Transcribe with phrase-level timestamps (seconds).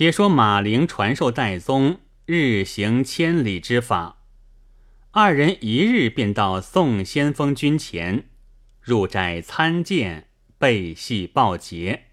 [0.00, 4.22] 解说马陵传授戴宗日行千里之法。
[5.10, 8.30] 二人一日便到宋先锋军前，
[8.80, 12.04] 入寨参见，备系报捷。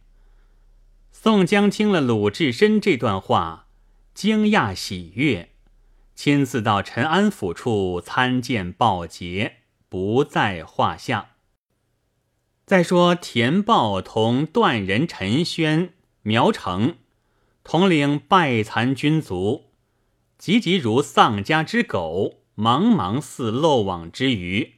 [1.13, 3.67] 宋江听了鲁智深这段话，
[4.13, 5.51] 惊讶喜悦，
[6.13, 11.35] 亲自到陈安府处参见报捷，不在话下。
[12.65, 15.93] 再说田豹同段人陈轩、
[16.23, 16.97] 苗成
[17.69, 19.65] 统领败残军卒，
[20.37, 22.35] 急急如丧家之狗。
[22.55, 24.75] 茫茫似漏网之鱼，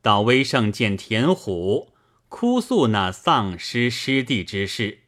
[0.00, 1.92] 到威胜见田虎，
[2.30, 5.00] 哭诉那丧失失地之事。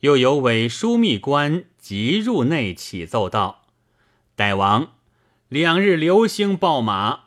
[0.00, 3.66] 又有伪枢密官急入内启奏道
[4.34, 4.94] ：“大王，
[5.48, 7.24] 两日流星报马，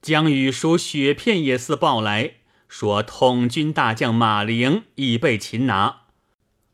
[0.00, 6.05] 将与书雪片也似报来，说统军大将马陵已被擒拿，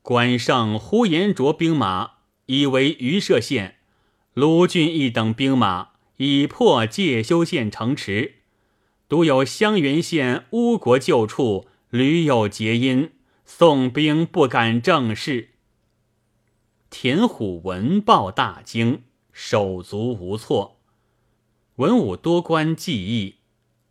[0.02, 2.12] 关胜、呼延灼兵马
[2.47, 3.77] 已为榆社县、
[4.34, 8.35] 卢俊义等兵马。”已破介休县城池，
[9.09, 13.10] 独有襄垣县乌国旧处屡有结因，
[13.45, 15.49] 宋兵不敢正视。
[16.90, 20.79] 田虎闻报大惊，手足无措。
[21.77, 23.37] 文武多官计议，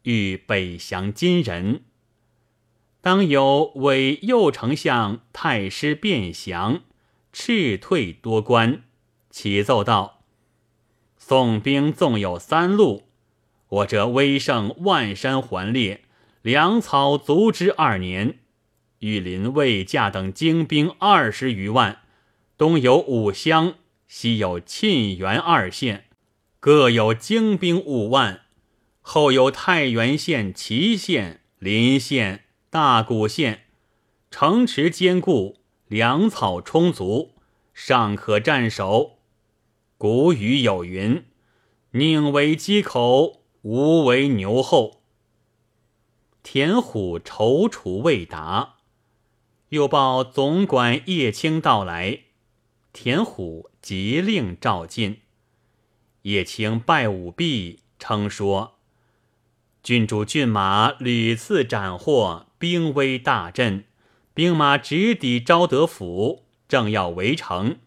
[0.04, 1.84] 欲北降金人。
[3.02, 6.82] 当有伪右丞相太师卞祥，
[7.34, 8.84] 斥退多官，
[9.32, 10.22] 启奏道。
[11.18, 13.08] 宋兵纵有三路，
[13.70, 16.02] 我这威胜万山环列，
[16.44, 18.38] 粮草足之二年。
[19.00, 22.02] 玉林、卫驾等精兵二十余万，
[22.56, 23.74] 东有五乡，
[24.08, 26.06] 西有沁源二县，
[26.60, 28.42] 各有精兵五万。
[29.02, 33.66] 后有太原县、祁县、临县、大谷县，
[34.30, 37.34] 城池坚固，粮草充足，
[37.74, 39.18] 尚可战守。
[39.98, 41.26] 古语有云
[41.92, 45.02] ：“宁为鸡口，无为牛后。”
[46.44, 48.78] 田虎踌躇未答，
[49.68, 52.22] 又报总管叶青到来，
[52.94, 55.20] 田虎急令召进。
[56.22, 58.76] 叶青拜舞毕，称说
[59.84, 63.86] ：“郡主骏马屡次斩获，兵威大振，
[64.36, 67.80] 兵马直抵昭德府，正要围城。”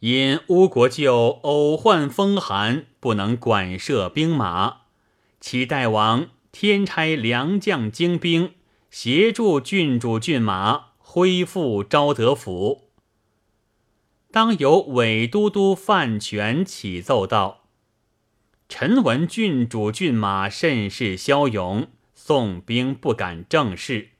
[0.00, 4.82] 因乌国舅偶患风寒，不能管摄兵马，
[5.40, 8.52] 启大王天差良将精兵
[8.90, 12.90] 协助郡主骏马恢复昭德府。
[14.30, 17.64] 当有伪都督范权启奏道
[18.70, 21.88] ：“臣闻郡主骏马甚是骁勇，
[22.30, 24.10] 宋兵不敢正视。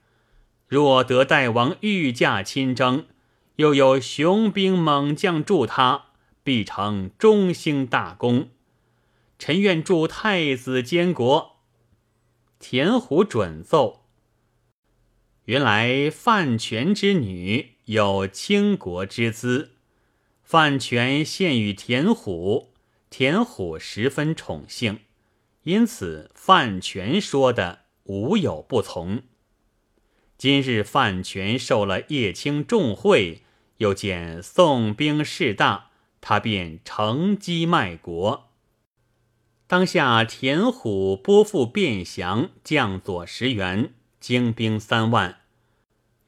[0.66, 3.06] 若得大王御驾亲征。”
[3.54, 6.06] 又有雄兵猛将助他，
[6.43, 8.49] 必成中兴大功。
[9.38, 11.59] 臣愿助太子监国。
[12.59, 14.06] 田虎准奏。
[15.44, 19.72] 原来范全之女有倾国之资，
[20.43, 22.72] 范全献与田虎，
[23.10, 25.00] 田虎十分宠幸，
[25.65, 29.22] 因此范全说的无有不从。
[30.37, 33.43] 今日范权受了叶青重惠。
[33.76, 38.50] 又见宋兵势大，他便乘机卖国。
[39.66, 45.38] 当下田虎拨付卞祥将佐十员，精兵三万，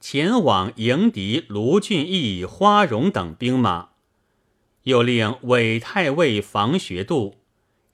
[0.01, 3.91] 前往迎敌卢俊义、花荣等兵马。
[4.85, 7.37] 又令韦太尉房学度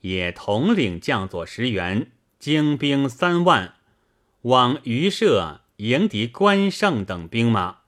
[0.01, 3.75] 也统领将佐十员，精兵三万，
[4.43, 7.79] 往榆社迎敌关胜等兵马。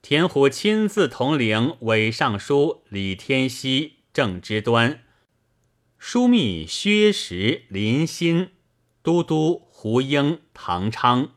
[0.00, 5.02] 田虎亲自统领伪尚书李天锡、郑之端、
[6.00, 8.50] 枢密薛石、林欣、
[9.02, 11.32] 都督胡英、唐昌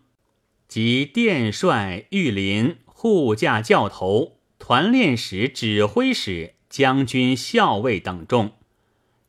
[0.67, 8.53] 及殿帅御林、护驾教头、团练使、指挥使、将军校尉等众，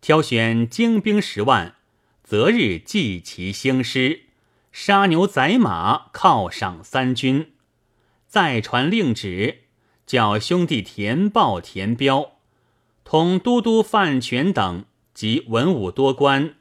[0.02, 1.76] 挑选精兵十万，
[2.22, 4.24] 择日祭旗兴师，
[4.72, 7.52] 杀牛宰马，犒赏三军。
[8.26, 9.64] 再传令旨，
[10.06, 12.38] 叫兄弟田豹、田彪
[13.04, 16.54] 同都督范全等及文武多官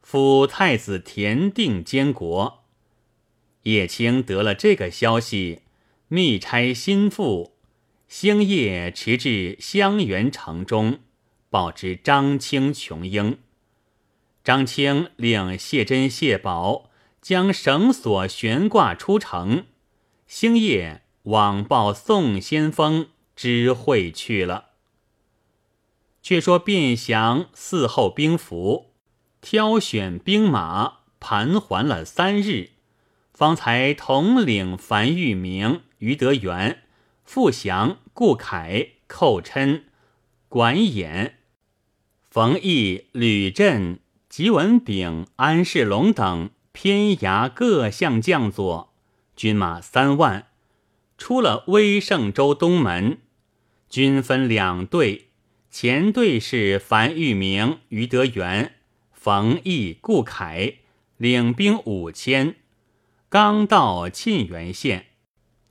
[0.00, 2.64] 辅太子田定监国。
[3.64, 5.60] 叶青得了这个消息，
[6.08, 7.54] 密差心腹
[8.08, 11.00] 星夜驰至襄垣城中，
[11.50, 13.38] 报知张清、琼英。
[14.42, 16.90] 张清令谢珍、谢宝
[17.22, 19.64] 将绳索悬挂出城。
[20.26, 24.70] 星夜往报宋先锋知会去了。
[26.20, 28.92] 却说卞祥伺候兵符，
[29.40, 32.70] 挑选兵马，盘桓了三日，
[33.32, 36.82] 方才统领樊玉明、于德元、
[37.24, 39.84] 傅祥、顾恺、寇琛、
[40.48, 41.32] 管衍、
[42.30, 43.98] 冯毅、吕震、
[44.28, 48.92] 吉文炳、安世龙等偏衙各项将佐，
[49.36, 50.46] 军马三万，
[51.16, 53.18] 出了威胜州东门，
[53.88, 55.28] 军分两队。
[55.70, 58.74] 前队是樊玉明、于德元、
[59.12, 60.80] 冯毅、顾恺，
[61.16, 62.56] 领兵五千，
[63.30, 65.06] 刚到沁源县，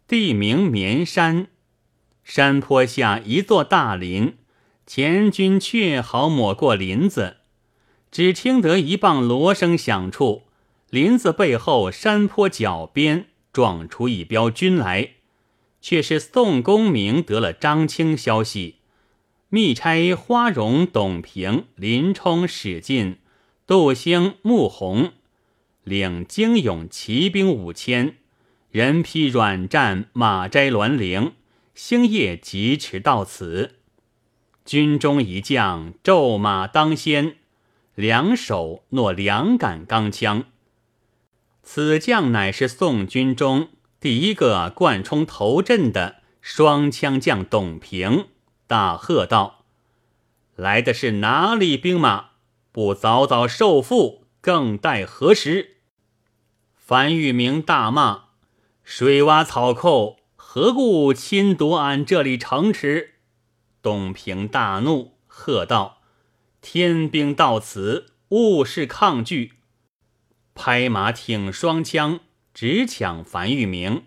[0.07, 1.47] 地名绵山，
[2.24, 4.38] 山坡下一座大林，
[4.88, 7.38] 前军却好抹过林子，
[8.09, 10.45] 只听得一棒锣声响处，
[10.91, 15.11] 林子背后山坡脚边撞出一彪军来，
[15.79, 18.79] 却是宋公明得了张清消息。
[19.47, 23.19] 密差花荣、董平、林冲、史进、
[23.65, 25.13] 杜兴、穆弘，
[25.85, 28.17] 领精勇骑兵五千，
[28.69, 31.31] 人披软战，马摘銮铃，
[31.73, 33.75] 星夜疾驰到此。
[34.65, 37.37] 军中一将骤马当先，
[37.95, 40.44] 两手诺两杆钢枪。
[41.63, 43.69] 此将乃是宋军中
[43.99, 48.27] 第一个贯冲头阵的双枪将董平。
[48.67, 49.65] 大喝道
[50.55, 52.31] ：“来的是哪里兵马？
[52.71, 55.77] 不早早受缚，更待何时？”
[56.75, 58.25] 樊玉明大骂
[58.83, 63.15] ：“水洼草寇，何故侵夺俺这里城池？”
[63.81, 66.01] 董平大怒，喝道
[66.61, 69.53] ：“天兵到此，勿是抗拒！”
[70.53, 72.19] 拍马挺双枪，
[72.53, 74.03] 直抢樊玉明。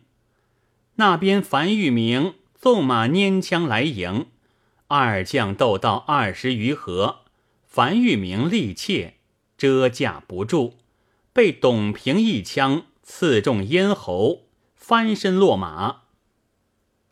[0.96, 4.26] 那边樊玉明纵马拈枪来迎。
[4.86, 7.20] 二将斗到二十余合，
[7.64, 9.14] 樊玉明力怯，
[9.56, 10.74] 遮架不住，
[11.32, 14.42] 被董平一枪刺中咽喉，
[14.76, 16.02] 翻身落马。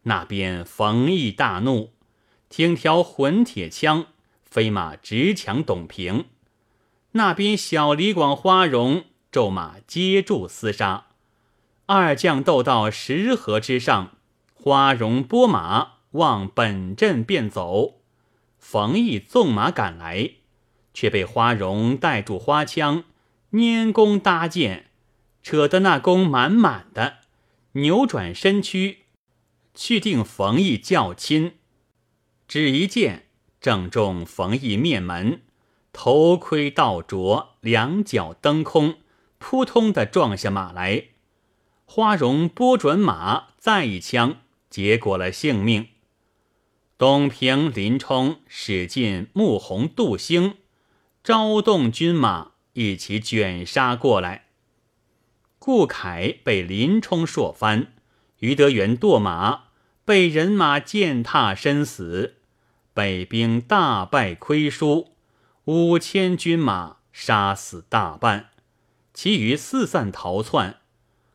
[0.03, 1.95] 那边冯异大怒，
[2.49, 4.07] 挺条混铁枪，
[4.45, 6.27] 飞马直抢董平。
[7.13, 11.07] 那边小李广、花荣骤马接住厮杀，
[11.87, 14.13] 二将斗到十合之上，
[14.55, 15.95] 花荣拨马。
[16.13, 18.03] 往本阵便走，
[18.59, 20.33] 冯毅纵马赶来，
[20.93, 23.05] 却被花荣带住花枪，
[23.53, 24.91] 拈弓搭箭，
[25.43, 27.21] 扯得那弓满满的，
[27.73, 29.05] 扭转身躯，
[29.75, 31.55] 去定冯毅较亲，
[32.47, 33.29] 只一箭
[33.59, 35.41] 正中冯毅面门，
[35.95, 38.97] 头盔倒着，两脚蹬空，
[39.43, 41.09] 扑通的撞下马来。
[41.85, 44.37] 花荣拨准马，再一枪，
[44.71, 45.89] 结果了性命。
[46.97, 50.55] 董平、林冲、使尽、穆弘、杜兴，
[51.25, 54.45] 招动军马一起卷杀过来。
[55.59, 57.93] 顾恺被林冲硕翻，
[58.39, 59.65] 于德元堕马，
[60.05, 62.37] 被人马践踏身死。
[62.95, 65.15] 北兵大败亏输，
[65.65, 68.51] 五千军马杀死大半，
[69.15, 70.81] 其余四散逃窜。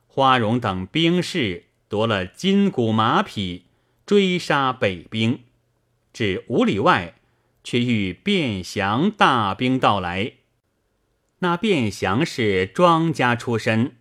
[0.07, 3.65] 花荣等兵士夺了金鼓马匹，
[4.05, 5.43] 追杀北兵。
[6.11, 7.15] 至五里外，
[7.63, 10.33] 却遇卞祥大兵到来。
[11.39, 13.97] 那卞祥是庄家出身，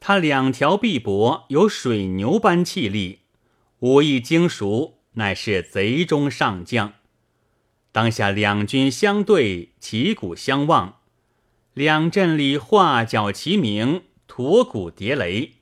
[0.00, 3.18] 他两条臂膊有水牛般气力，
[3.80, 6.94] 武艺精熟，乃是贼中上将。
[7.92, 11.00] 当下两军相对，旗鼓相望，
[11.74, 15.54] 两阵里画角齐鸣，驼鼓叠雷。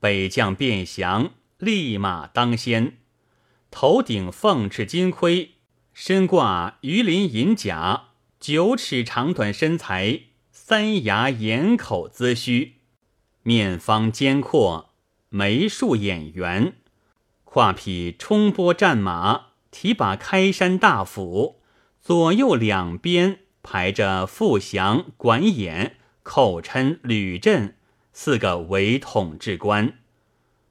[0.00, 2.96] 北将卞祥立马当先。
[3.70, 5.56] 头顶凤翅金盔，
[5.92, 8.04] 身挂鱼鳞银甲，
[8.40, 12.76] 九尺长短身材，三牙眼口髭须，
[13.42, 14.94] 面方肩阔，
[15.28, 16.72] 眉竖眼圆，
[17.44, 21.60] 跨匹冲波战马，提把开山大斧，
[22.00, 27.74] 左右两边排着傅祥、管衍、寇琛、吕震
[28.12, 29.94] 四个伪统治官。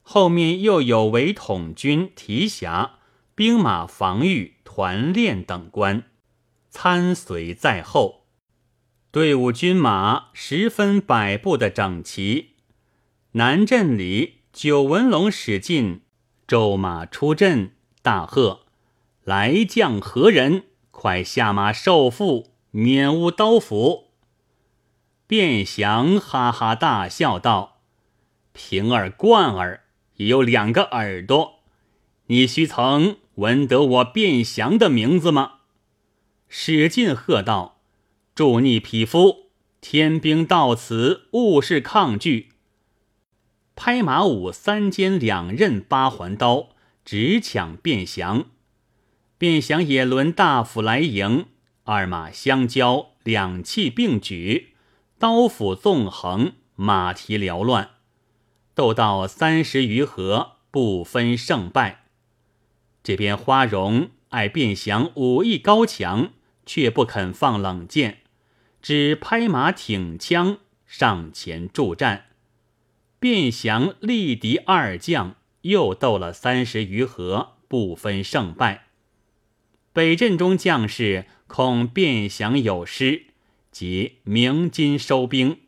[0.01, 2.99] 后面又有伪统军提辖、
[3.35, 6.03] 兵马防御、团练等官
[6.69, 8.23] 参随在后，
[9.11, 12.51] 队伍军马十分摆布的整齐。
[13.33, 15.99] 南镇里，九纹龙使进，
[16.47, 17.71] 骤马出阵，
[18.01, 18.61] 大喝
[19.25, 20.63] ：“来将何人？
[20.91, 24.09] 快下马受缚，免无刀斧。”
[25.27, 27.79] 卞祥哈哈大笑道
[28.51, 29.83] ：“平儿、贯儿。”
[30.17, 31.59] 也有两个耳朵，
[32.27, 35.55] 你须曾闻得我卞祥的名字吗？”
[36.47, 37.81] 史进喝道
[38.33, 39.49] ：“助逆匹夫！
[39.81, 42.53] 天兵到此，勿是抗拒。”
[43.75, 46.69] 拍马舞三尖两刃八环刀，
[47.03, 48.45] 直抢卞祥。
[49.37, 51.47] 卞祥也轮大斧来迎，
[51.87, 54.73] 二马相交，两气并举，
[55.19, 57.91] 刀斧纵横，马蹄缭乱，
[58.73, 62.05] 斗到三十余合，不分胜败。
[63.03, 66.31] 这边花荣爱卞祥武艺高强，
[66.65, 68.17] 却不肯放冷箭，
[68.81, 72.25] 只拍马挺枪上前助战。
[73.19, 78.87] 卞祥力敌二将，又斗了三十余合，不分胜败。
[79.93, 83.27] 北镇中将士恐变降有失，
[83.71, 85.59] 即鸣金收兵。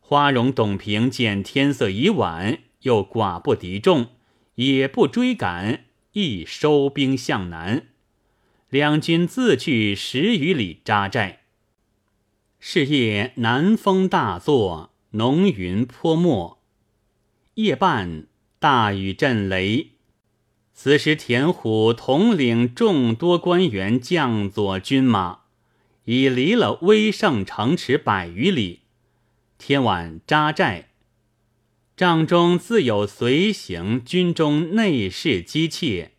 [0.00, 4.08] 花荣、董平见天色已晚，又寡不敌众，
[4.56, 7.86] 也不追赶，亦收兵向南。
[8.68, 11.44] 两军自去十余里扎寨。
[12.60, 16.62] 是夜南风大作，浓云泼墨。
[17.54, 18.26] 夜半
[18.58, 19.93] 大雨震雷。
[20.76, 25.42] 此时，田虎统领众多官员将佐军马，
[26.04, 28.80] 已离了威胜城池百余里。
[29.56, 30.88] 天晚扎寨，
[31.96, 36.10] 帐中自有随行军中内侍姬妾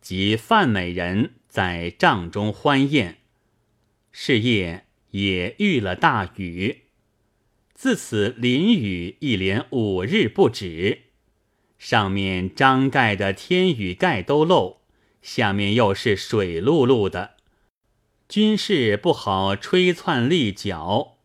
[0.00, 3.18] 及范美人在帐中欢宴。
[4.10, 6.84] 是夜也遇了大雨，
[7.74, 11.02] 自此淋雨一连五日不止。
[11.84, 14.78] 上面张盖的天雨盖都漏，
[15.20, 17.32] 下面又是水漉漉的，
[18.26, 21.18] 军士不好吹窜立脚，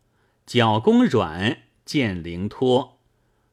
[0.45, 2.99] 脚弓软，剑灵脱，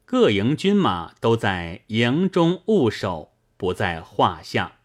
[0.04, 4.78] 各营军马都在营中务守，不在话下。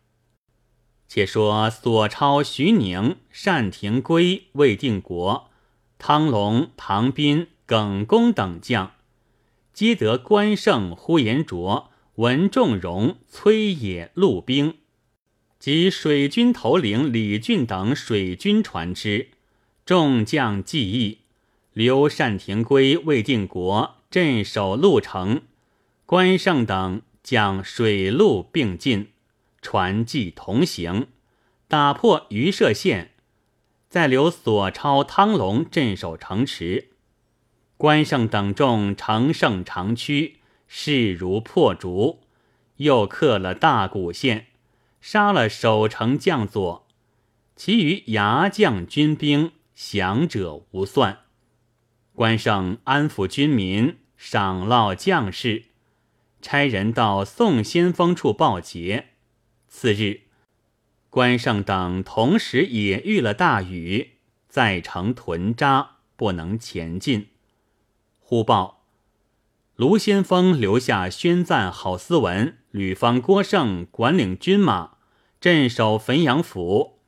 [1.08, 5.50] 且说索超、徐宁、单廷圭、魏定国、
[5.98, 8.92] 汤龙、唐斌、耿恭等将，
[9.74, 11.88] 皆得关胜、呼延灼。
[12.22, 14.76] 文仲荣、崔野、陆兵
[15.58, 19.30] 及水军头领李俊等水军船只，
[19.88, 21.22] 众将记忆。
[21.74, 25.42] 刘单廷圭、魏定国镇守鹿城，
[26.06, 29.08] 关胜等将水陆并进，
[29.60, 31.08] 船骑同行，
[31.68, 33.14] 打破榆社县，
[33.90, 36.90] 再留索超、汤龙镇守城池。
[37.78, 40.41] 关胜等众乘胜长驱。
[40.74, 42.22] 势如破竹，
[42.78, 44.48] 又克了大谷县，
[45.02, 46.88] 杀了守城将佐，
[47.58, 51.26] 其余牙将军兵降者无算。
[52.14, 55.66] 关胜安抚军民，赏烙将士，
[56.42, 59.10] 差人到宋先锋处报捷。
[59.68, 60.22] 次日，
[61.10, 64.12] 关胜等同时也遇了大雨，
[64.48, 67.28] 在城屯扎，不能前进。
[68.22, 68.81] 忽报。
[69.82, 74.92] 卢先锋留下宣赞郝思文，吕方、郭盛管领军马，
[75.40, 77.00] 镇守汾阳府。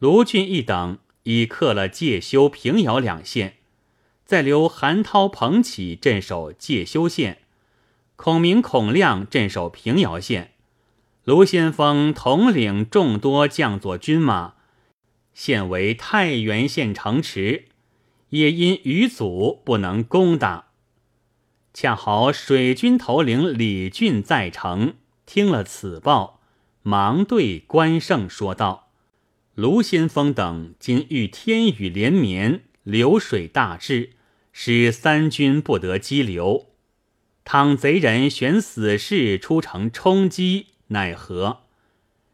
[0.00, 3.54] 卢俊义等已克了介休、平遥两县，
[4.26, 7.38] 再留韩涛、彭启镇守介休县，
[8.16, 10.52] 孔明、孔亮镇守平遥县。
[11.24, 14.56] 卢先锋统领众多将佐军马，
[15.32, 17.68] 现为太原县城池，
[18.28, 20.66] 也因余阻不能攻打。
[21.74, 24.94] 恰好水军头领李俊在城，
[25.26, 26.40] 听了此报，
[26.82, 28.92] 忙对关胜说道
[29.56, 34.10] ：“卢先锋等今遇天雨连绵，流水大至，
[34.52, 36.68] 使三军不得激流。
[37.44, 41.62] 倘贼人选死士出城冲击，奈何？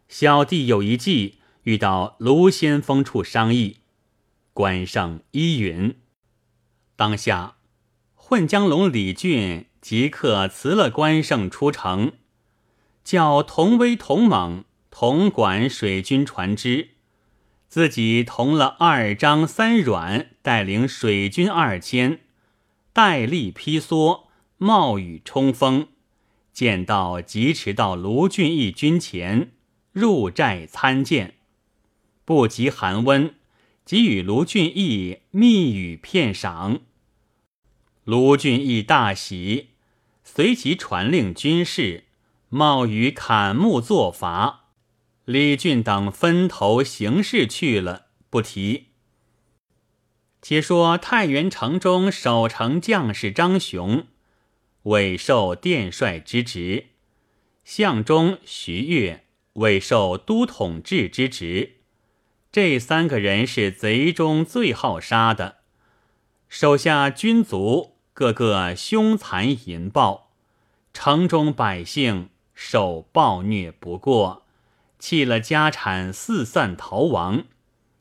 [0.07, 3.79] 小弟有一计，欲到卢先锋处商议。”
[4.53, 5.97] 关胜依允。
[6.95, 7.57] 当下。
[8.31, 12.13] 混江龙李俊即刻辞了关胜出城，
[13.03, 16.91] 叫同威、同猛同管水军船只，
[17.67, 22.21] 自己同了二张、三阮带领水军二千，
[22.93, 24.27] 带力披梭，
[24.59, 25.89] 冒雨冲锋，
[26.53, 29.51] 见到疾驰到卢俊义军前，
[29.91, 31.35] 入寨参见，
[32.25, 33.35] 不及寒温，
[33.85, 36.83] 即与卢俊义密语片赏。
[38.11, 39.69] 卢俊义大喜，
[40.25, 42.07] 随即传令军士，
[42.49, 44.71] 冒雨砍木作法。
[45.27, 48.87] 李俊等分头行事去了，不提。
[50.43, 54.09] 且说太原城中守城将士张雄，
[54.83, 56.87] 委受殿帅之职；
[57.63, 61.77] 相中徐悦、委受都统制之职。
[62.51, 65.59] 这三个人是贼中最好杀的，
[66.49, 70.29] 手下军卒个个凶残淫暴，
[70.93, 74.43] 城中百姓受暴虐不过，
[74.99, 77.45] 弃了家产四散逃亡。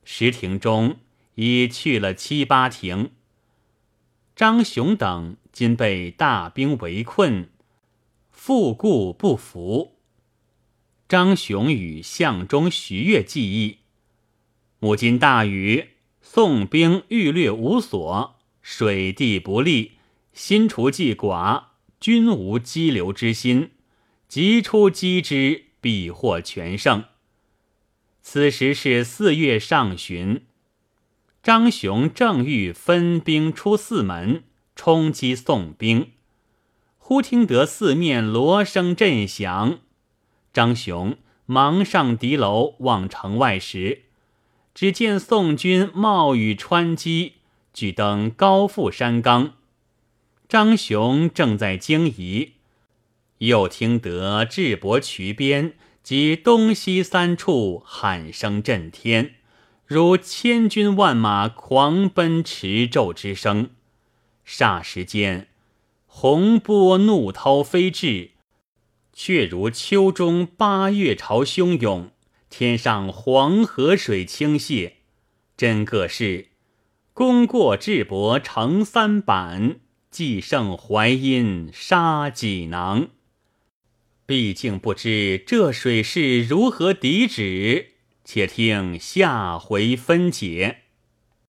[0.04, 0.98] 石亭中
[1.36, 3.12] 已去了七八亭。
[4.36, 7.48] 张雄等今被大兵围困，
[8.30, 9.96] 复故不服。
[11.08, 13.78] 张雄与相中徐悦计议：
[14.80, 19.92] 母今大雨，宋兵欲掠无所，水地不利，
[20.42, 21.64] 新除计寡，
[22.00, 23.72] 均无激流之心。
[24.26, 27.04] 急出击之，必获全胜。
[28.22, 30.46] 此时是四月上旬。
[31.42, 34.44] 张雄正欲分兵出四门
[34.74, 36.12] 冲击宋兵，
[36.96, 39.80] 忽听得四面锣声震响。
[40.54, 44.04] 张雄忙上敌楼望城外时，
[44.74, 47.34] 只见宋军冒雨穿击，
[47.74, 49.52] 举登高阜山冈。
[50.50, 52.54] 张雄正在惊疑，
[53.38, 59.36] 又听得智伯渠边及东西三处喊声震天。
[59.86, 63.70] 如千军万马狂奔驰骤之声，
[64.44, 65.46] 霎时间，
[66.06, 68.30] 洪波怒涛飞至，
[69.12, 72.10] 却如秋中八月潮汹涌，
[72.48, 74.94] 天上黄河水倾泻。
[75.56, 76.48] 真个是
[77.14, 79.78] 功过智伯成三板，
[80.10, 83.08] 既胜淮阴杀济囊。
[84.26, 87.90] 毕竟不知这水势如何抵止。
[88.24, 90.79] 且听下回分解。